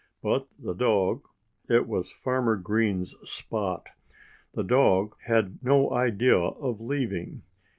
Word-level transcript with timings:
But 0.23 0.47
the 0.57 0.73
dog 0.73 1.21
it 1.69 1.87
was 1.87 2.11
Farmer 2.11 2.55
Green's 2.55 3.13
Spot 3.21 3.85
the 4.55 4.63
dog 4.63 5.13
had 5.27 5.59
no 5.63 5.91
idea 5.93 6.39
of 6.39 6.81
leaving. 6.81 7.43